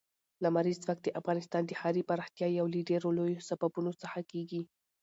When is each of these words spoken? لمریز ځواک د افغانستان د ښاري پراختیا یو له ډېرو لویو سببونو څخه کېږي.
لمریز 0.43 0.77
ځواک 0.83 0.99
د 1.03 1.07
افغانستان 1.19 1.61
د 1.65 1.71
ښاري 1.79 2.01
پراختیا 2.09 2.47
یو 2.49 2.65
له 2.73 2.79
ډېرو 2.89 3.09
لویو 3.17 3.45
سببونو 3.49 3.91
څخه 4.01 4.19
کېږي. 4.31 4.61